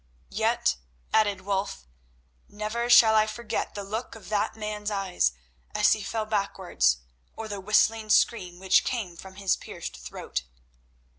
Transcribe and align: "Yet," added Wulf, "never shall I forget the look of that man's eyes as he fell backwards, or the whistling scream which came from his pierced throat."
"Yet," 0.31 0.77
added 1.13 1.41
Wulf, 1.41 1.85
"never 2.49 2.89
shall 2.89 3.13
I 3.13 3.27
forget 3.27 3.75
the 3.75 3.83
look 3.83 4.15
of 4.15 4.29
that 4.29 4.55
man's 4.55 4.89
eyes 4.89 5.33
as 5.75 5.93
he 5.93 6.01
fell 6.01 6.25
backwards, 6.25 6.97
or 7.35 7.47
the 7.47 7.61
whistling 7.61 8.09
scream 8.09 8.57
which 8.57 8.83
came 8.83 9.15
from 9.15 9.35
his 9.35 9.55
pierced 9.55 9.97
throat." 9.97 10.41